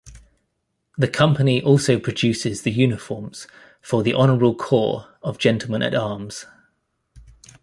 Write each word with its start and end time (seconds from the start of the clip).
The 0.97 1.07
company 1.07 1.61
also 1.61 1.99
produces 1.99 2.63
the 2.63 2.71
uniforms 2.71 3.45
for 3.83 4.01
the 4.01 4.15
Honourable 4.15 4.55
Corps 4.55 5.05
of 5.21 5.37
Gentlemen 5.37 5.83
at 5.83 5.93
Arms. 5.93 6.47